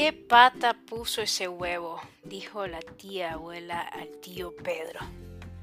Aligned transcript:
qué 0.00 0.14
pata 0.14 0.78
puso 0.88 1.20
ese 1.20 1.46
huevo? 1.46 2.00
dijo 2.24 2.66
la 2.66 2.80
tía 2.80 3.34
abuela 3.34 3.80
al 3.80 4.08
tío 4.22 4.56
Pedro. 4.56 4.98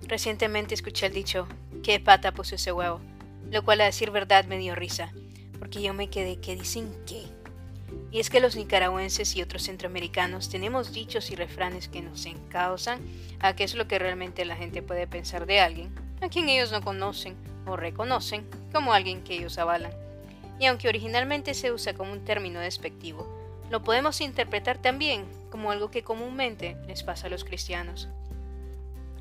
Recientemente 0.03 0.75
escuché 0.75 1.07
el 1.07 1.13
dicho, 1.13 1.47
¿qué 1.81 1.99
pata 1.99 2.31
puso 2.31 2.53
ese 2.53 2.71
huevo? 2.71 3.01
Lo 3.49 3.65
cual 3.65 3.81
a 3.81 3.85
decir 3.85 4.11
verdad 4.11 4.45
me 4.45 4.59
dio 4.59 4.75
risa, 4.75 5.11
porque 5.57 5.81
yo 5.81 5.95
me 5.95 6.11
quedé 6.11 6.39
que 6.39 6.55
dicen 6.55 6.93
qué. 7.07 7.23
Y 8.11 8.19
es 8.19 8.29
que 8.29 8.39
los 8.39 8.55
nicaragüenses 8.55 9.35
y 9.35 9.41
otros 9.41 9.63
centroamericanos 9.63 10.49
tenemos 10.49 10.93
dichos 10.93 11.31
y 11.31 11.35
refranes 11.35 11.87
que 11.87 12.03
nos 12.03 12.27
encausan 12.27 12.99
a 13.39 13.55
qué 13.55 13.63
es 13.63 13.73
lo 13.73 13.87
que 13.87 13.97
realmente 13.97 14.45
la 14.45 14.55
gente 14.55 14.83
puede 14.83 15.07
pensar 15.07 15.47
de 15.47 15.61
alguien, 15.61 15.89
a 16.21 16.29
quien 16.29 16.47
ellos 16.47 16.71
no 16.71 16.83
conocen 16.83 17.35
o 17.65 17.75
reconocen 17.75 18.47
como 18.71 18.93
alguien 18.93 19.23
que 19.23 19.33
ellos 19.33 19.57
avalan. 19.57 19.93
Y 20.59 20.67
aunque 20.67 20.89
originalmente 20.89 21.55
se 21.55 21.71
usa 21.71 21.95
como 21.95 22.11
un 22.11 22.23
término 22.23 22.59
despectivo, 22.59 23.36
lo 23.69 23.83
podemos 23.83 24.21
interpretar 24.21 24.77
también 24.77 25.25
como 25.49 25.71
algo 25.71 25.91
que 25.91 26.03
comúnmente 26.03 26.77
les 26.87 27.03
pasa 27.03 27.27
a 27.27 27.29
los 27.29 27.43
cristianos. 27.43 28.07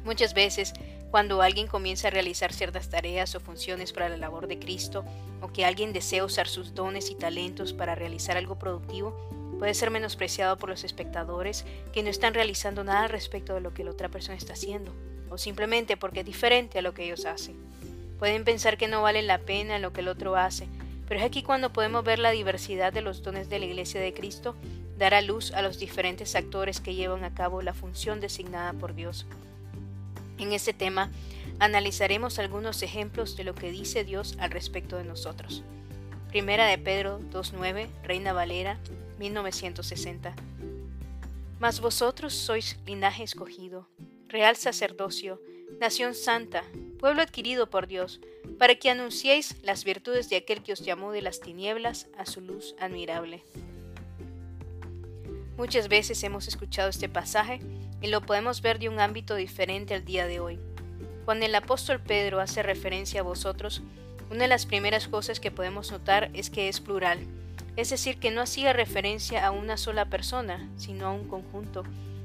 Muchas 0.04 0.34
veces, 0.34 0.72
cuando 1.10 1.42
alguien 1.42 1.66
comienza 1.66 2.08
a 2.08 2.10
realizar 2.12 2.52
ciertas 2.52 2.90
tareas 2.90 3.34
o 3.34 3.40
funciones 3.40 3.92
para 3.92 4.08
la 4.08 4.16
labor 4.16 4.46
de 4.46 4.58
Cristo, 4.58 5.04
o 5.40 5.48
que 5.48 5.64
alguien 5.64 5.92
desea 5.92 6.24
usar 6.24 6.46
sus 6.46 6.74
dones 6.74 7.10
y 7.10 7.14
talentos 7.14 7.72
para 7.72 7.94
realizar 7.94 8.36
algo 8.36 8.58
productivo, 8.58 9.16
puede 9.58 9.74
ser 9.74 9.90
menospreciado 9.90 10.58
por 10.58 10.68
los 10.68 10.84
espectadores 10.84 11.64
que 11.92 12.02
no 12.02 12.10
están 12.10 12.34
realizando 12.34 12.84
nada 12.84 13.08
respecto 13.08 13.54
de 13.54 13.60
lo 13.60 13.74
que 13.74 13.84
la 13.84 13.90
otra 13.90 14.08
persona 14.08 14.36
está 14.36 14.52
haciendo, 14.52 14.92
o 15.30 15.38
simplemente 15.38 15.96
porque 15.96 16.20
es 16.20 16.26
diferente 16.26 16.78
a 16.78 16.82
lo 16.82 16.94
que 16.94 17.04
ellos 17.04 17.24
hacen. 17.24 17.56
Pueden 18.18 18.44
pensar 18.44 18.76
que 18.76 18.88
no 18.88 19.02
vale 19.02 19.22
la 19.22 19.38
pena 19.38 19.78
lo 19.78 19.92
que 19.92 20.00
el 20.00 20.08
otro 20.08 20.36
hace, 20.36 20.68
pero 21.08 21.20
es 21.20 21.26
aquí 21.26 21.42
cuando 21.42 21.72
podemos 21.72 22.04
ver 22.04 22.18
la 22.18 22.30
diversidad 22.30 22.92
de 22.92 23.02
los 23.02 23.22
dones 23.22 23.48
de 23.48 23.58
la 23.58 23.66
Iglesia 23.66 24.00
de 24.00 24.12
Cristo 24.12 24.54
dar 24.98 25.14
a 25.14 25.20
luz 25.20 25.52
a 25.52 25.62
los 25.62 25.78
diferentes 25.78 26.34
actores 26.34 26.80
que 26.80 26.94
llevan 26.94 27.24
a 27.24 27.34
cabo 27.34 27.62
la 27.62 27.74
función 27.74 28.20
designada 28.20 28.72
por 28.72 28.94
Dios. 28.94 29.26
En 30.38 30.52
este 30.52 30.72
tema 30.72 31.10
analizaremos 31.58 32.38
algunos 32.38 32.82
ejemplos 32.82 33.36
de 33.36 33.44
lo 33.44 33.54
que 33.54 33.70
dice 33.70 34.04
Dios 34.04 34.36
al 34.38 34.50
respecto 34.50 34.96
de 34.96 35.04
nosotros. 35.04 35.62
Primera 36.28 36.66
de 36.66 36.78
Pedro 36.78 37.20
2.9, 37.32 37.88
Reina 38.02 38.32
Valera, 38.32 38.78
1960. 39.18 40.34
Mas 41.58 41.80
vosotros 41.80 42.34
sois 42.34 42.78
linaje 42.84 43.22
escogido, 43.22 43.88
real 44.28 44.56
sacerdocio, 44.56 45.40
nación 45.80 46.14
santa, 46.14 46.64
pueblo 46.96 47.22
adquirido 47.22 47.70
por 47.70 47.86
Dios, 47.86 48.20
para 48.58 48.74
que 48.74 48.90
anunciéis 48.90 49.56
las 49.62 49.84
virtudes 49.84 50.28
de 50.28 50.36
aquel 50.36 50.62
que 50.62 50.72
os 50.72 50.80
llamó 50.80 51.12
de 51.12 51.22
las 51.22 51.40
tinieblas 51.40 52.08
a 52.16 52.26
su 52.26 52.40
luz 52.40 52.74
admirable. 52.80 53.42
Muchas 55.56 55.88
veces 55.88 56.22
hemos 56.22 56.48
escuchado 56.48 56.90
este 56.90 57.08
pasaje 57.08 57.60
y 58.02 58.08
lo 58.08 58.20
podemos 58.20 58.60
ver 58.60 58.78
de 58.78 58.88
un 58.88 59.00
ámbito 59.00 59.34
diferente 59.34 59.94
al 59.94 60.04
día 60.04 60.26
de 60.26 60.40
hoy. 60.40 60.58
Cuando 61.24 61.46
el 61.46 61.54
apóstol 61.54 62.00
Pedro 62.00 62.40
hace 62.40 62.62
referencia 62.62 63.20
a 63.20 63.24
vosotros, 63.24 63.82
una 64.30 64.42
de 64.42 64.48
las 64.48 64.66
primeras 64.66 65.08
cosas 65.08 65.40
que 65.40 65.50
podemos 65.50 65.90
notar 65.90 66.30
es 66.34 66.50
que 66.50 66.68
es 66.68 66.80
plural, 66.80 67.20
es 67.76 67.90
decir, 67.90 68.18
que 68.18 68.30
no 68.30 68.40
hacía 68.40 68.72
referencia 68.72 69.46
a 69.46 69.50
una 69.50 69.76
sola 69.76 70.06
persona, 70.06 70.68
sino 70.76 71.06
a 71.06 71.12
un 71.12 71.28
conjunto, 71.28 71.84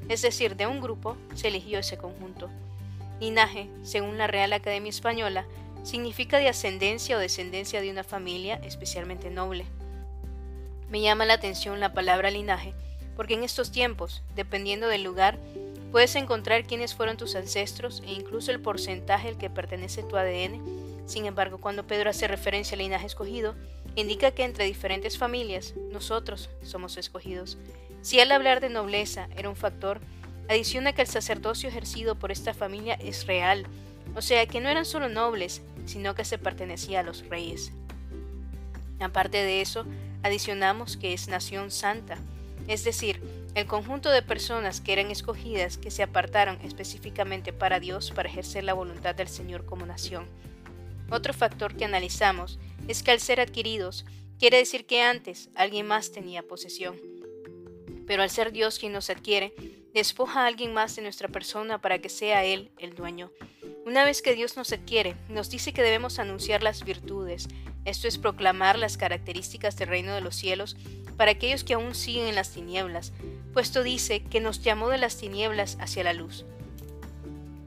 es 0.09 0.21
decir, 0.21 0.55
de 0.55 0.67
un 0.67 0.81
grupo 0.81 1.17
se 1.35 1.49
eligió 1.49 1.79
ese 1.79 1.97
conjunto. 1.97 2.49
Linaje, 3.21 3.69
según 3.83 4.17
la 4.17 4.25
Real 4.25 4.51
Academia 4.51 4.89
Española, 4.89 5.45
significa 5.83 6.39
de 6.39 6.49
ascendencia 6.49 7.15
o 7.15 7.19
descendencia 7.19 7.79
de 7.79 7.91
una 7.91 8.03
familia 8.03 8.59
especialmente 8.63 9.29
noble. 9.29 9.65
Me 10.89 11.01
llama 11.01 11.25
la 11.25 11.35
atención 11.35 11.79
la 11.79 11.93
palabra 11.93 12.31
linaje, 12.31 12.73
porque 13.15 13.35
en 13.35 13.43
estos 13.43 13.71
tiempos, 13.71 14.23
dependiendo 14.35 14.87
del 14.87 15.03
lugar, 15.03 15.37
puedes 15.91 16.15
encontrar 16.15 16.65
quiénes 16.65 16.95
fueron 16.95 17.15
tus 17.15 17.35
ancestros 17.35 18.01
e 18.07 18.11
incluso 18.11 18.49
el 18.49 18.59
porcentaje 18.59 19.27
al 19.27 19.37
que 19.37 19.51
pertenece 19.51 20.01
tu 20.01 20.17
ADN. 20.17 20.59
Sin 21.05 21.27
embargo, 21.27 21.59
cuando 21.59 21.85
Pedro 21.85 22.09
hace 22.09 22.27
referencia 22.27 22.73
al 22.73 22.79
linaje 22.79 23.05
escogido, 23.05 23.53
indica 23.95 24.31
que 24.31 24.45
entre 24.45 24.65
diferentes 24.65 25.19
familias, 25.19 25.75
nosotros 25.91 26.49
somos 26.63 26.97
escogidos. 26.97 27.59
Si 28.01 28.19
al 28.19 28.31
hablar 28.31 28.61
de 28.61 28.69
nobleza 28.69 29.29
era 29.37 29.47
un 29.47 29.55
factor, 29.55 30.01
Adiciona 30.51 30.91
que 30.91 31.01
el 31.01 31.07
sacerdocio 31.07 31.69
ejercido 31.69 32.15
por 32.15 32.29
esta 32.29 32.53
familia 32.53 32.95
es 32.95 33.25
real, 33.25 33.65
o 34.15 34.21
sea 34.21 34.45
que 34.47 34.59
no 34.59 34.67
eran 34.67 34.83
solo 34.83 35.07
nobles, 35.07 35.61
sino 35.85 36.13
que 36.13 36.25
se 36.25 36.37
pertenecía 36.37 36.99
a 36.99 37.03
los 37.03 37.25
reyes. 37.29 37.71
Aparte 38.99 39.37
de 39.37 39.61
eso, 39.61 39.85
adicionamos 40.23 40.97
que 40.97 41.13
es 41.13 41.29
nación 41.29 41.71
santa, 41.71 42.17
es 42.67 42.83
decir, 42.83 43.21
el 43.55 43.65
conjunto 43.65 44.09
de 44.09 44.23
personas 44.23 44.81
que 44.81 44.91
eran 44.91 45.09
escogidas 45.09 45.77
que 45.77 45.89
se 45.89 46.03
apartaron 46.03 46.59
específicamente 46.63 47.53
para 47.53 47.79
Dios 47.79 48.11
para 48.11 48.27
ejercer 48.27 48.65
la 48.65 48.73
voluntad 48.73 49.15
del 49.15 49.29
Señor 49.29 49.65
como 49.65 49.85
nación. 49.85 50.27
Otro 51.09 51.31
factor 51.31 51.77
que 51.77 51.85
analizamos 51.85 52.59
es 52.89 53.03
que 53.03 53.11
al 53.11 53.21
ser 53.21 53.39
adquiridos, 53.39 54.05
quiere 54.37 54.57
decir 54.57 54.85
que 54.85 55.01
antes 55.01 55.49
alguien 55.55 55.87
más 55.87 56.11
tenía 56.11 56.43
posesión. 56.43 56.97
Pero 58.05 58.21
al 58.21 58.29
ser 58.29 58.51
Dios 58.51 58.79
quien 58.79 58.91
nos 58.91 59.09
adquiere, 59.09 59.53
despoja 59.93 60.43
a 60.43 60.47
alguien 60.47 60.73
más 60.73 60.95
de 60.95 61.01
nuestra 61.01 61.27
persona 61.27 61.79
para 61.79 61.99
que 61.99 62.09
sea 62.09 62.43
Él 62.45 62.71
el 62.77 62.95
dueño. 62.95 63.31
Una 63.85 64.05
vez 64.05 64.21
que 64.21 64.35
Dios 64.35 64.57
nos 64.57 64.71
adquiere, 64.71 65.15
nos 65.27 65.49
dice 65.49 65.73
que 65.73 65.81
debemos 65.81 66.19
anunciar 66.19 66.63
las 66.63 66.83
virtudes, 66.83 67.47
esto 67.83 68.07
es 68.07 68.17
proclamar 68.17 68.77
las 68.77 68.95
características 68.97 69.75
del 69.75 69.89
reino 69.89 70.13
de 70.13 70.21
los 70.21 70.35
cielos 70.35 70.77
para 71.17 71.31
aquellos 71.31 71.63
que 71.63 71.73
aún 71.73 71.95
siguen 71.95 72.27
en 72.27 72.35
las 72.35 72.51
tinieblas, 72.51 73.11
puesto 73.53 73.83
dice 73.83 74.23
que 74.23 74.39
nos 74.39 74.61
llamó 74.61 74.89
de 74.89 74.97
las 74.97 75.17
tinieblas 75.17 75.77
hacia 75.79 76.03
la 76.03 76.13
luz. 76.13 76.45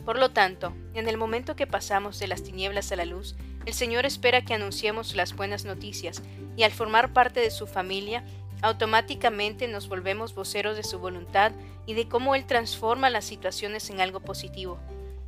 Por 0.04 0.18
lo 0.18 0.30
tanto, 0.30 0.74
en 0.94 1.08
el 1.08 1.16
momento 1.16 1.56
que 1.56 1.66
pasamos 1.66 2.18
de 2.18 2.28
las 2.28 2.42
tinieblas 2.42 2.92
a 2.92 2.96
la 2.96 3.04
luz, 3.04 3.36
el 3.66 3.72
Señor 3.72 4.04
espera 4.04 4.44
que 4.44 4.54
anunciemos 4.54 5.14
las 5.16 5.34
buenas 5.34 5.64
noticias 5.64 6.22
y 6.56 6.62
al 6.62 6.72
formar 6.72 7.12
parte 7.12 7.40
de 7.40 7.50
su 7.50 7.66
familia, 7.66 8.24
automáticamente 8.64 9.68
nos 9.68 9.90
volvemos 9.90 10.34
voceros 10.34 10.74
de 10.74 10.84
su 10.84 10.98
voluntad 10.98 11.52
y 11.84 11.92
de 11.92 12.08
cómo 12.08 12.34
Él 12.34 12.46
transforma 12.46 13.10
las 13.10 13.26
situaciones 13.26 13.90
en 13.90 14.00
algo 14.00 14.20
positivo. 14.20 14.78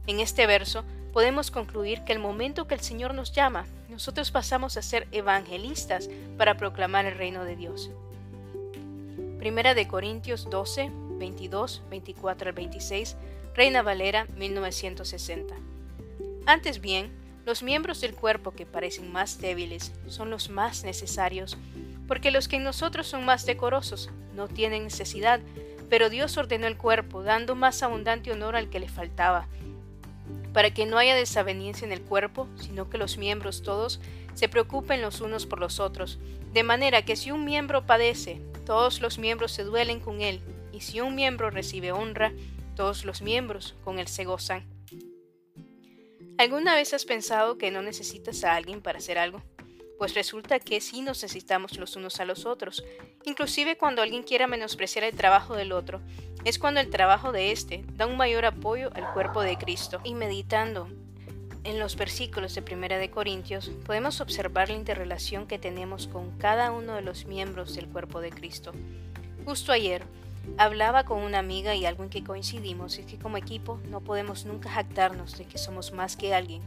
En 0.07 0.21
este 0.21 0.47
verso 0.47 0.85
podemos 1.13 1.51
concluir 1.51 2.03
que 2.05 2.15
el 2.15 2.19
momento 2.19 2.67
que 2.67 2.73
el 2.73 2.81
Señor 2.81 3.13
nos 3.13 3.33
llama, 3.33 3.67
nosotros 3.91 4.31
pasamos 4.31 4.79
a 4.79 4.83
ser 4.83 5.07
evangelistas 5.13 6.09
para 6.39 6.57
proclamar 6.57 7.05
el 7.05 7.19
reino 7.19 7.45
de 7.45 7.57
Dios. 7.57 7.91
Primera 9.39 9.75
de 9.75 9.87
Corintios 9.87 10.49
12, 10.49 10.91
22, 11.19 11.83
24 11.91 12.49
al 12.49 12.55
26, 12.55 13.17
Reina 13.55 13.83
Valera 13.83 14.27
1960. 14.35 15.55
Antes 16.47 16.81
bien, 16.81 17.13
los 17.45 17.63
miembros 17.63 18.01
del 18.01 18.15
cuerpo 18.15 18.53
que 18.53 18.65
parecen 18.65 19.13
más 19.13 19.39
débiles 19.39 19.93
son 20.09 20.31
los 20.31 20.49
más 20.49 20.85
necesarios 20.85 21.59
porque 22.07 22.31
los 22.31 22.49
que 22.49 22.57
en 22.57 22.65
nosotros 22.65 23.07
son 23.07 23.25
más 23.25 23.47
decorosos 23.47 24.11
no 24.35 24.49
tienen 24.49 24.85
necesidad, 24.85 25.41
pero 25.89 26.11
Dios 26.11 26.37
ordenó 26.37 26.67
el 26.67 26.77
cuerpo, 26.77 27.23
dando 27.23 27.55
más 27.55 27.83
abundante 27.83 28.33
honor 28.33 28.57
al 28.57 28.69
que 28.69 28.81
le 28.81 28.89
faltaba, 28.89 29.49
para 30.53 30.73
que 30.73 30.87
no 30.87 30.99
haya 30.99 31.15
desaveniencia 31.15 31.87
en 31.87 31.93
el 31.93 32.03
cuerpo, 32.03 32.49
sino 32.57 32.89
que 32.91 32.99
los 32.99 33.19
miembros 33.19 33.63
todos 33.63 34.01
se 34.35 34.49
preocupen 34.49 35.03
los 35.03 35.21
unos 35.21 35.47
por 35.47 35.61
los 35.61 35.81
otros, 35.81 36.19
de 36.53 36.63
manera 36.63 37.03
que 37.05 37.17
si 37.17 37.31
un 37.31 37.45
miembro 37.45 37.87
padece, 37.87 38.41
todos 38.65 39.01
los 39.01 39.19
miembros 39.19 39.53
se 39.53 39.65
duelen 39.65 40.01
con 40.01 40.21
él, 40.21 40.41
y 40.73 40.81
si 40.81 41.01
un 41.01 41.15
miembro 41.15 41.51
recibe 41.51 41.93
honra, 41.93 42.33
todos 42.75 43.05
los 43.05 43.23
miembros 43.23 43.75
con 43.85 43.99
él 43.99 44.09
se 44.09 44.25
gozan. 44.25 44.67
¿Alguna 46.39 46.75
vez 46.75 46.93
has 46.93 47.07
pensado 47.07 47.57
que 47.57 47.71
no 47.71 47.81
necesitas 47.81 48.45
a 48.45 48.55
alguien 48.55 48.83
para 48.83 48.99
hacer 48.99 49.19
algo? 49.19 49.43
Pues 49.99 50.15
resulta 50.15 50.59
que 50.59 50.81
sí 50.81 51.01
nos 51.01 51.23
necesitamos 51.23 51.79
los 51.79 51.97
unos 51.97 52.21
a 52.21 52.25
los 52.25 52.47
otros. 52.47 52.85
Inclusive 53.25 53.77
cuando 53.77 54.03
alguien 54.03 54.23
quiera 54.23 54.47
menospreciar 54.47 55.05
el 55.05 55.17
trabajo 55.17 55.57
del 55.57 55.73
otro, 55.73 56.01
es 56.45 56.59
cuando 56.59 56.81
el 56.81 56.91
trabajo 56.91 57.33
de 57.33 57.51
éste 57.51 57.85
da 57.95 58.07
un 58.07 58.17
mayor 58.17 58.45
apoyo 58.45 58.91
al 58.95 59.13
cuerpo 59.13 59.43
de 59.43 59.57
Cristo. 59.57 60.01
Y 60.05 60.15
meditando 60.15 60.89
en 61.65 61.81
los 61.81 61.97
versículos 61.97 62.55
de 62.55 62.63
Primera 62.63 62.99
de 62.99 63.11
Corintios, 63.11 63.71
podemos 63.85 64.21
observar 64.21 64.69
la 64.69 64.77
interrelación 64.77 65.47
que 65.47 65.59
tenemos 65.59 66.07
con 66.07 66.31
cada 66.39 66.71
uno 66.71 66.95
de 66.95 67.03
los 67.03 67.27
miembros 67.27 67.75
del 67.75 67.89
cuerpo 67.89 68.21
de 68.21 68.31
Cristo. 68.31 68.73
Justo 69.45 69.73
ayer, 69.73 70.05
hablaba 70.59 71.05
con 71.05 71.23
una 71.23 71.41
amiga 71.41 71.75
y 71.75 71.87
algo 71.87 72.05
en 72.05 72.11
que 72.11 72.23
coincidimos 72.23 72.99
es 72.99 73.07
que 73.07 73.19
como 73.19 73.37
equipo 73.37 73.81
no 73.89 74.01
podemos 74.01 74.45
nunca 74.45 74.71
jactarnos 74.71 75.37
de 75.37 75.47
que 75.47 75.59
somos 75.59 75.93
más 75.93 76.17
que 76.17 76.35
alguien 76.35 76.63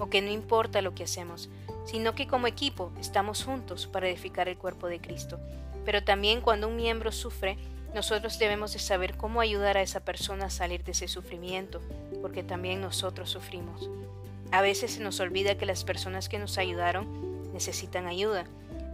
o 0.00 0.10
que 0.10 0.22
no 0.22 0.30
importa 0.30 0.82
lo 0.82 0.94
que 0.94 1.04
hacemos, 1.04 1.48
sino 1.84 2.14
que 2.14 2.26
como 2.26 2.46
equipo 2.46 2.90
estamos 2.98 3.44
juntos 3.44 3.86
para 3.86 4.08
edificar 4.08 4.48
el 4.48 4.56
cuerpo 4.58 4.88
de 4.88 5.00
Cristo. 5.00 5.38
Pero 5.84 6.02
también 6.02 6.40
cuando 6.40 6.66
un 6.68 6.76
miembro 6.76 7.12
sufre, 7.12 7.56
nosotros 7.94 8.38
debemos 8.38 8.72
de 8.72 8.78
saber 8.78 9.16
cómo 9.16 9.40
ayudar 9.40 9.76
a 9.76 9.82
esa 9.82 10.00
persona 10.00 10.46
a 10.46 10.50
salir 10.50 10.84
de 10.84 10.92
ese 10.92 11.08
sufrimiento, 11.08 11.80
porque 12.22 12.42
también 12.42 12.80
nosotros 12.80 13.30
sufrimos. 13.30 13.90
A 14.52 14.62
veces 14.62 14.92
se 14.92 15.00
nos 15.00 15.20
olvida 15.20 15.56
que 15.56 15.66
las 15.66 15.84
personas 15.84 16.28
que 16.28 16.38
nos 16.38 16.58
ayudaron 16.58 17.52
necesitan 17.52 18.06
ayuda, 18.06 18.46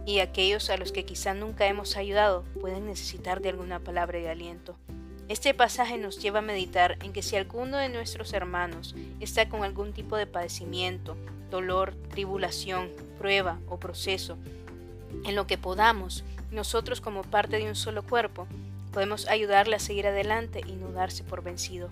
y 0.05 0.19
aquellos 0.19 0.69
a 0.69 0.77
los 0.77 0.91
que 0.91 1.05
quizá 1.05 1.33
nunca 1.33 1.67
hemos 1.67 1.97
ayudado 1.97 2.43
pueden 2.61 2.85
necesitar 2.85 3.41
de 3.41 3.49
alguna 3.49 3.79
palabra 3.79 4.19
de 4.19 4.29
aliento. 4.29 4.75
Este 5.29 5.53
pasaje 5.53 5.97
nos 5.97 6.19
lleva 6.19 6.39
a 6.39 6.41
meditar 6.41 6.97
en 7.03 7.11
que 7.11 7.21
si 7.21 7.35
alguno 7.35 7.77
de 7.77 7.89
nuestros 7.89 8.31
hermanos 8.31 8.95
está 9.19 9.49
con 9.49 9.63
algún 9.63 9.91
tipo 9.91 10.15
de 10.15 10.25
padecimiento, 10.25 11.17
dolor, 11.51 11.93
tribulación, 12.11 12.89
prueba 13.17 13.59
o 13.67 13.77
proceso, 13.77 14.37
en 15.25 15.35
lo 15.35 15.45
que 15.45 15.57
podamos, 15.57 16.23
nosotros 16.51 17.01
como 17.01 17.23
parte 17.23 17.57
de 17.57 17.67
un 17.67 17.75
solo 17.75 18.03
cuerpo, 18.03 18.47
podemos 18.93 19.27
ayudarle 19.27 19.75
a 19.75 19.79
seguir 19.79 20.07
adelante 20.07 20.61
y 20.65 20.71
no 20.73 20.93
darse 20.93 21.25
por 21.25 21.43
vencido. 21.43 21.89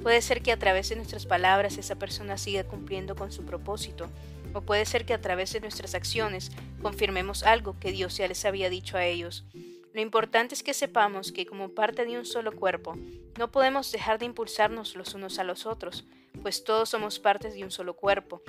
Puede 0.00 0.22
ser 0.22 0.40
que 0.40 0.52
a 0.52 0.58
través 0.58 0.88
de 0.88 0.96
nuestras 0.96 1.26
palabras 1.26 1.76
esa 1.76 1.96
persona 1.96 2.38
siga 2.38 2.62
cumpliendo 2.62 3.16
con 3.16 3.32
su 3.32 3.44
propósito, 3.44 4.08
o 4.54 4.60
puede 4.60 4.86
ser 4.86 5.04
que 5.04 5.14
a 5.14 5.20
través 5.20 5.52
de 5.52 5.60
nuestras 5.60 5.94
acciones 5.94 6.52
confirmemos 6.82 7.42
algo 7.42 7.76
que 7.80 7.90
Dios 7.90 8.16
ya 8.16 8.28
les 8.28 8.44
había 8.44 8.70
dicho 8.70 8.96
a 8.96 9.04
ellos. 9.04 9.44
Lo 9.92 10.00
importante 10.00 10.54
es 10.54 10.62
que 10.62 10.72
sepamos 10.72 11.32
que 11.32 11.46
como 11.46 11.70
parte 11.70 12.04
de 12.04 12.16
un 12.16 12.24
solo 12.24 12.52
cuerpo, 12.52 12.94
no 13.38 13.50
podemos 13.50 13.90
dejar 13.90 14.18
de 14.18 14.26
impulsarnos 14.26 14.94
los 14.94 15.14
unos 15.14 15.38
a 15.38 15.44
los 15.44 15.66
otros, 15.66 16.04
pues 16.42 16.62
todos 16.62 16.88
somos 16.88 17.18
partes 17.18 17.54
de 17.54 17.64
un 17.64 17.72
solo 17.72 17.94
cuerpo, 17.94 18.42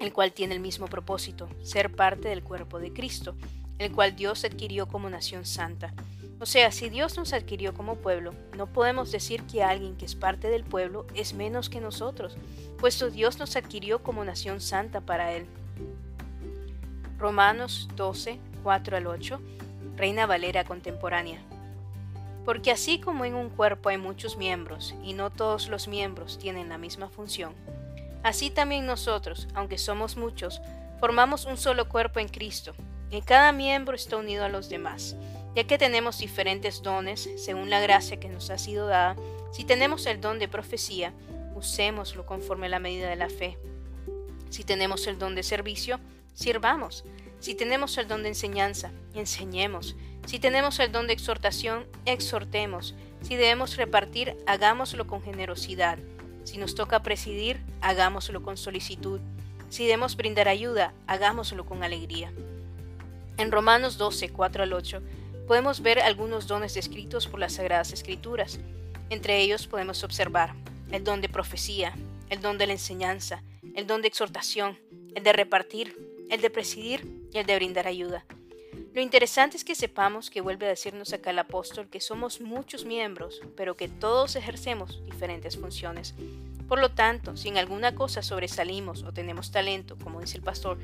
el 0.00 0.12
cual 0.12 0.32
tiene 0.32 0.54
el 0.54 0.60
mismo 0.60 0.86
propósito, 0.86 1.48
ser 1.62 1.94
parte 1.94 2.28
del 2.28 2.42
cuerpo 2.42 2.78
de 2.78 2.92
Cristo, 2.92 3.34
el 3.78 3.92
cual 3.92 4.14
Dios 4.14 4.44
adquirió 4.44 4.86
como 4.86 5.08
nación 5.08 5.46
santa. 5.46 5.94
O 6.38 6.46
sea, 6.46 6.72
si 6.72 6.90
Dios 6.90 7.16
nos 7.16 7.32
adquirió 7.32 7.72
como 7.72 7.96
pueblo, 7.96 8.32
no 8.56 8.66
podemos 8.66 9.12
decir 9.12 9.42
que 9.44 9.62
alguien 9.62 9.96
que 9.96 10.04
es 10.04 10.14
parte 10.14 10.48
del 10.48 10.64
pueblo 10.64 11.06
es 11.14 11.32
menos 11.32 11.70
que 11.70 11.80
nosotros, 11.80 12.36
puesto 12.78 13.10
Dios 13.10 13.38
nos 13.38 13.56
adquirió 13.56 14.02
como 14.02 14.24
nación 14.24 14.60
santa 14.60 15.00
para 15.00 15.32
Él. 15.32 15.46
Romanos 17.18 17.88
12, 17.96 18.38
4 18.62 18.96
al 18.96 19.06
8, 19.06 19.40
Reina 20.00 20.26
Valera 20.26 20.64
contemporánea. 20.64 21.38
Porque 22.44 22.72
así 22.72 22.98
como 22.98 23.24
en 23.24 23.34
un 23.34 23.50
cuerpo 23.50 23.90
hay 23.90 23.98
muchos 23.98 24.36
miembros, 24.36 24.94
y 25.04 25.12
no 25.12 25.30
todos 25.30 25.68
los 25.68 25.86
miembros 25.86 26.38
tienen 26.38 26.70
la 26.70 26.78
misma 26.78 27.08
función, 27.08 27.54
así 28.24 28.50
también 28.50 28.86
nosotros, 28.86 29.46
aunque 29.54 29.78
somos 29.78 30.16
muchos, 30.16 30.60
formamos 30.98 31.44
un 31.44 31.56
solo 31.56 31.88
cuerpo 31.88 32.18
en 32.18 32.28
Cristo, 32.28 32.74
y 33.10 33.20
cada 33.20 33.52
miembro 33.52 33.94
está 33.94 34.16
unido 34.16 34.44
a 34.44 34.48
los 34.48 34.68
demás 34.68 35.14
ya 35.54 35.64
que 35.64 35.78
tenemos 35.78 36.18
diferentes 36.18 36.82
dones 36.82 37.28
según 37.36 37.70
la 37.70 37.80
gracia 37.80 38.20
que 38.20 38.28
nos 38.28 38.50
ha 38.50 38.58
sido 38.58 38.86
dada, 38.86 39.16
si 39.52 39.64
tenemos 39.64 40.06
el 40.06 40.20
don 40.20 40.38
de 40.38 40.48
profecía, 40.48 41.12
usémoslo 41.54 42.24
conforme 42.24 42.66
a 42.66 42.70
la 42.70 42.78
medida 42.78 43.08
de 43.08 43.16
la 43.16 43.28
fe. 43.28 43.58
Si 44.48 44.64
tenemos 44.64 45.06
el 45.06 45.18
don 45.18 45.34
de 45.34 45.42
servicio, 45.42 45.98
sirvamos. 46.34 47.04
Si 47.40 47.54
tenemos 47.54 47.96
el 47.96 48.06
don 48.06 48.22
de 48.22 48.28
enseñanza, 48.28 48.92
enseñemos. 49.14 49.96
Si 50.26 50.38
tenemos 50.38 50.78
el 50.78 50.92
don 50.92 51.06
de 51.06 51.14
exhortación, 51.14 51.86
exhortemos. 52.04 52.94
Si 53.22 53.34
debemos 53.34 53.76
repartir, 53.76 54.36
hagámoslo 54.46 55.06
con 55.06 55.22
generosidad. 55.22 55.98
Si 56.44 56.58
nos 56.58 56.74
toca 56.74 57.02
presidir, 57.02 57.62
hagámoslo 57.80 58.42
con 58.42 58.58
solicitud. 58.58 59.20
Si 59.70 59.84
debemos 59.84 60.16
brindar 60.16 60.48
ayuda, 60.48 60.92
hagámoslo 61.06 61.64
con 61.64 61.82
alegría. 61.82 62.30
En 63.38 63.50
Romanos 63.50 63.96
12, 63.96 64.28
4 64.28 64.62
al 64.64 64.72
8, 64.74 65.02
podemos 65.46 65.80
ver 65.80 66.00
algunos 66.00 66.46
dones 66.46 66.74
descritos 66.74 67.26
por 67.26 67.40
las 67.40 67.54
Sagradas 67.54 67.92
Escrituras. 67.92 68.60
Entre 69.08 69.40
ellos 69.40 69.66
podemos 69.66 70.04
observar 70.04 70.54
el 70.92 71.04
don 71.04 71.22
de 71.22 71.30
profecía, 71.30 71.94
el 72.28 72.42
don 72.42 72.58
de 72.58 72.66
la 72.66 72.74
enseñanza, 72.74 73.42
el 73.74 73.86
don 73.86 74.02
de 74.02 74.08
exhortación, 74.08 74.78
el 75.14 75.22
de 75.24 75.32
repartir, 75.32 76.09
el 76.30 76.40
de 76.40 76.50
presidir 76.50 77.06
y 77.32 77.38
el 77.38 77.46
de 77.46 77.56
brindar 77.56 77.86
ayuda. 77.86 78.24
Lo 78.94 79.00
interesante 79.00 79.56
es 79.56 79.64
que 79.64 79.74
sepamos 79.74 80.30
que 80.30 80.40
vuelve 80.40 80.66
a 80.66 80.70
decirnos 80.70 81.12
acá 81.12 81.30
el 81.30 81.38
apóstol 81.38 81.88
que 81.88 82.00
somos 82.00 82.40
muchos 82.40 82.84
miembros, 82.84 83.40
pero 83.56 83.76
que 83.76 83.88
todos 83.88 84.36
ejercemos 84.36 85.04
diferentes 85.04 85.58
funciones. 85.58 86.14
Por 86.68 86.80
lo 86.80 86.90
tanto, 86.90 87.36
si 87.36 87.48
en 87.48 87.58
alguna 87.58 87.94
cosa 87.94 88.22
sobresalimos 88.22 89.02
o 89.02 89.12
tenemos 89.12 89.50
talento, 89.50 89.96
como 90.02 90.20
dice 90.20 90.36
el 90.36 90.42
pastor 90.42 90.78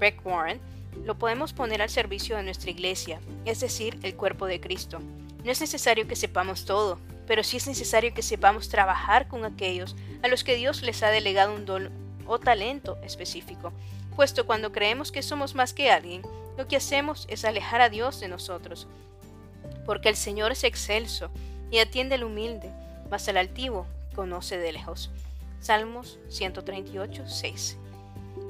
Rick 0.00 0.24
Warren, 0.24 0.60
lo 1.04 1.18
podemos 1.18 1.52
poner 1.52 1.82
al 1.82 1.90
servicio 1.90 2.36
de 2.36 2.42
nuestra 2.42 2.70
iglesia, 2.70 3.20
es 3.44 3.60
decir, 3.60 3.98
el 4.02 4.14
cuerpo 4.14 4.46
de 4.46 4.60
Cristo. 4.60 5.00
No 5.44 5.50
es 5.50 5.60
necesario 5.60 6.08
que 6.08 6.16
sepamos 6.16 6.64
todo, 6.64 6.98
pero 7.26 7.44
sí 7.44 7.58
es 7.58 7.66
necesario 7.66 8.14
que 8.14 8.22
sepamos 8.22 8.68
trabajar 8.68 9.28
con 9.28 9.44
aquellos 9.44 9.96
a 10.22 10.28
los 10.28 10.44
que 10.44 10.56
Dios 10.56 10.82
les 10.82 11.02
ha 11.02 11.10
delegado 11.10 11.54
un 11.54 11.66
don 11.66 11.90
o 12.26 12.38
talento 12.38 12.98
específico, 13.02 13.72
puesto 14.18 14.46
cuando 14.46 14.72
creemos 14.72 15.12
que 15.12 15.22
somos 15.22 15.54
más 15.54 15.72
que 15.72 15.92
alguien, 15.92 16.22
lo 16.56 16.66
que 16.66 16.74
hacemos 16.74 17.24
es 17.30 17.44
alejar 17.44 17.80
a 17.80 17.88
Dios 17.88 18.18
de 18.18 18.26
nosotros, 18.26 18.88
porque 19.86 20.08
el 20.08 20.16
Señor 20.16 20.50
es 20.50 20.64
excelso 20.64 21.30
y 21.70 21.78
atiende 21.78 22.16
al 22.16 22.24
humilde, 22.24 22.72
mas 23.12 23.28
al 23.28 23.36
altivo 23.36 23.86
conoce 24.16 24.58
de 24.58 24.72
lejos. 24.72 25.12
Salmos 25.60 26.18
138, 26.30 27.28
6. 27.28 27.76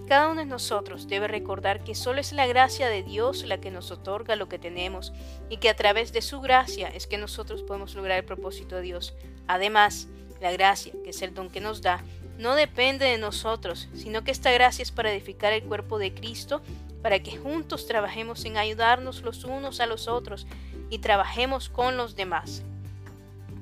Cada 0.09 0.29
uno 0.29 0.41
de 0.41 0.47
nosotros 0.47 1.07
debe 1.07 1.29
recordar 1.29 1.85
que 1.85 1.95
solo 1.95 2.19
es 2.19 2.33
la 2.33 2.47
gracia 2.47 2.89
de 2.89 3.03
Dios 3.03 3.45
la 3.45 3.59
que 3.59 3.71
nos 3.71 3.91
otorga 3.91 4.37
lo 4.37 4.49
que 4.49 4.59
tenemos 4.59 5.13
y 5.51 5.59
que 5.59 5.69
a 5.69 5.77
través 5.77 6.15
de 6.15 6.23
su 6.23 6.41
gracia 6.41 6.89
es 6.89 7.07
que 7.07 7.19
nosotros 7.19 7.63
podemos 7.63 7.95
lograr 7.95 8.17
el 8.17 8.25
propósito 8.25 8.77
de 8.77 8.83
Dios. 8.83 9.13
Además, 9.47 10.09
la 10.41 10.51
gracia, 10.51 10.95
que 11.05 11.11
es 11.11 11.21
el 11.21 11.35
don 11.35 11.51
que 11.51 11.61
nos 11.61 11.83
da, 11.83 12.03
no 12.39 12.55
depende 12.55 13.05
de 13.05 13.19
nosotros, 13.19 13.89
sino 13.95 14.25
que 14.25 14.31
esta 14.31 14.53
gracia 14.53 14.83
es 14.83 14.93
para 14.93 15.13
edificar 15.13 15.53
el 15.53 15.65
cuerpo 15.65 15.99
de 15.99 16.15
Cristo, 16.15 16.63
para 17.03 17.21
que 17.21 17.37
juntos 17.37 17.87
trabajemos 17.87 18.45
en 18.45 18.57
ayudarnos 18.57 19.23
los 19.23 19.45
unos 19.45 19.81
a 19.81 19.87
los 19.87 20.09
otros 20.09 20.47
y 20.89 20.99
trabajemos 20.99 21.69
con 21.69 21.97
los 21.97 22.17
demás. 22.17 22.63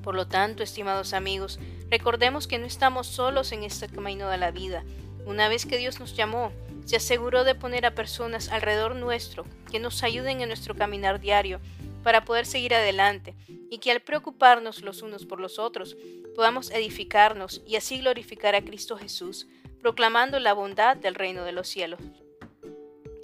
Por 0.03 0.15
lo 0.15 0.27
tanto, 0.27 0.63
estimados 0.63 1.13
amigos, 1.13 1.59
recordemos 1.89 2.47
que 2.47 2.59
no 2.59 2.65
estamos 2.65 3.07
solos 3.07 3.51
en 3.51 3.63
este 3.63 3.89
camino 3.89 4.29
de 4.29 4.37
la 4.37 4.51
vida, 4.51 4.83
una 5.25 5.49
vez 5.49 5.65
que 5.65 5.77
Dios 5.77 5.99
nos 5.99 6.15
llamó, 6.15 6.53
se 6.85 6.95
aseguró 6.95 7.43
de 7.43 7.53
poner 7.53 7.85
a 7.85 7.93
personas 7.95 8.47
alrededor 8.47 8.95
nuestro 8.95 9.45
que 9.69 9.77
nos 9.77 10.01
ayuden 10.03 10.39
en 10.39 10.47
nuestro 10.47 10.73
caminar 10.73 11.19
diario 11.19 11.59
para 12.01 12.23
poder 12.23 12.45
seguir 12.45 12.73
adelante 12.73 13.35
y 13.69 13.79
que 13.79 13.91
al 13.91 13.99
preocuparnos 13.99 14.81
los 14.83 15.01
unos 15.01 15.25
por 15.25 15.41
los 15.41 15.59
otros 15.59 15.97
podamos 16.37 16.69
edificarnos 16.69 17.63
y 17.65 17.77
así 17.77 17.97
glorificar 17.97 18.53
a 18.53 18.61
Cristo 18.61 18.95
Jesús, 18.95 19.47
proclamando 19.81 20.39
la 20.39 20.53
bondad 20.53 20.95
del 20.95 21.15
reino 21.15 21.43
de 21.43 21.51
los 21.51 21.67
cielos. 21.67 21.99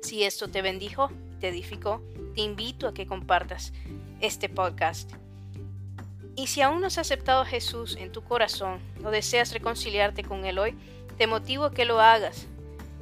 Si 0.01 0.23
esto 0.23 0.47
te 0.47 0.63
bendijo, 0.63 1.11
te 1.39 1.49
edificó, 1.49 2.01
te 2.33 2.41
invito 2.41 2.87
a 2.87 2.93
que 2.95 3.05
compartas 3.05 3.71
este 4.19 4.49
podcast. 4.49 5.11
Y 6.35 6.47
si 6.47 6.61
aún 6.61 6.81
no 6.81 6.87
has 6.87 6.97
aceptado 6.97 7.43
a 7.43 7.45
Jesús 7.45 7.97
en 7.97 8.11
tu 8.11 8.23
corazón 8.23 8.79
o 9.05 9.11
deseas 9.11 9.53
reconciliarte 9.53 10.23
con 10.23 10.43
Él 10.43 10.57
hoy, 10.57 10.75
te 11.15 11.27
motivo 11.27 11.65
a 11.65 11.71
que 11.71 11.85
lo 11.85 11.99
hagas 11.99 12.47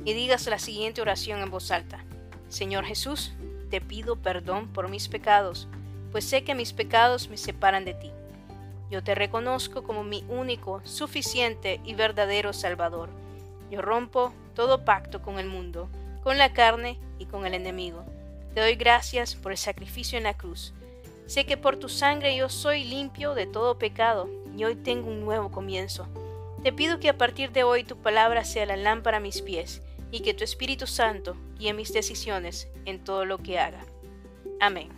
y 0.03 0.11
digas 0.11 0.45
la 0.47 0.59
siguiente 0.59 1.01
oración 1.01 1.39
en 1.39 1.51
voz 1.51 1.71
alta. 1.71 2.03
Señor 2.49 2.83
Jesús, 2.83 3.31
te 3.69 3.79
pido 3.79 4.17
perdón 4.17 4.67
por 4.73 4.89
mis 4.89 5.07
pecados, 5.07 5.69
pues 6.11 6.25
sé 6.25 6.43
que 6.43 6.53
mis 6.53 6.73
pecados 6.73 7.29
me 7.29 7.37
separan 7.37 7.85
de 7.85 7.93
ti. 7.93 8.11
Yo 8.91 9.01
te 9.01 9.15
reconozco 9.15 9.83
como 9.83 10.03
mi 10.03 10.25
único, 10.27 10.81
suficiente 10.83 11.79
y 11.85 11.95
verdadero 11.95 12.51
Salvador. 12.51 13.09
Yo 13.71 13.81
rompo 13.81 14.33
todo 14.53 14.83
pacto 14.83 15.21
con 15.21 15.39
el 15.39 15.47
mundo, 15.47 15.87
con 16.23 16.37
la 16.37 16.51
carne 16.51 16.99
y 17.17 17.25
con 17.25 17.45
el 17.45 17.53
enemigo. 17.53 18.03
Te 18.53 18.59
doy 18.59 18.75
gracias 18.75 19.35
por 19.35 19.53
el 19.53 19.57
sacrificio 19.57 20.17
en 20.17 20.25
la 20.25 20.33
cruz. 20.33 20.73
Sé 21.25 21.45
que 21.45 21.55
por 21.55 21.77
tu 21.77 21.87
sangre 21.87 22.35
yo 22.35 22.49
soy 22.49 22.83
limpio 22.83 23.33
de 23.33 23.47
todo 23.47 23.77
pecado 23.77 24.29
y 24.57 24.65
hoy 24.65 24.75
tengo 24.75 25.07
un 25.07 25.21
nuevo 25.21 25.51
comienzo. 25.51 26.05
Te 26.61 26.73
pido 26.73 26.99
que 26.99 27.07
a 27.07 27.17
partir 27.17 27.53
de 27.53 27.63
hoy 27.63 27.85
tu 27.85 27.95
palabra 27.95 28.43
sea 28.43 28.65
la 28.65 28.75
lámpara 28.75 29.17
a 29.17 29.21
mis 29.21 29.41
pies 29.41 29.81
y 30.11 30.19
que 30.19 30.33
tu 30.33 30.43
Espíritu 30.43 30.85
Santo 30.85 31.37
guíe 31.57 31.73
mis 31.73 31.93
decisiones 31.93 32.67
en 32.83 33.01
todo 33.01 33.23
lo 33.23 33.37
que 33.37 33.57
haga. 33.57 33.85
Amén. 34.59 34.89